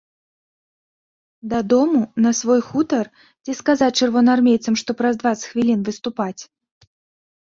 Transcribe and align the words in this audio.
Дадому, 1.51 1.99
на 2.23 2.31
свой 2.39 2.61
хутар, 2.69 3.05
ці 3.45 3.55
сказаць 3.59 3.89
чырвонаармейцам, 4.05 4.73
што 4.83 4.97
праз 5.03 5.13
дваццаць 5.21 5.49
хвілін 5.51 5.79
выступаць? 5.91 6.41